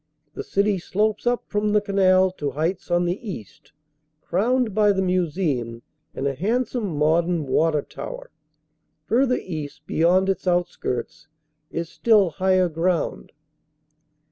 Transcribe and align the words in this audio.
The 0.33 0.43
city 0.43 0.79
slopes 0.79 1.27
up 1.27 1.43
from 1.45 1.73
the 1.73 1.79
canal 1.79 2.31
to 2.31 2.49
heights 2.49 2.89
on 2.89 3.05
the 3.05 3.19
east, 3.29 3.71
crowned 4.19 4.73
by 4.73 4.91
the 4.93 5.01
museum 5.03 5.83
and 6.15 6.25
a 6.25 6.33
handsome 6.33 6.97
modern 6.97 7.45
water 7.45 7.83
tower. 7.83 8.31
Fur 9.05 9.27
ther 9.27 9.37
east, 9.39 9.85
beyond 9.85 10.27
its 10.27 10.47
outskirts, 10.47 11.27
is 11.69 11.87
still 11.87 12.31
higher 12.31 12.67
ground. 12.67 13.31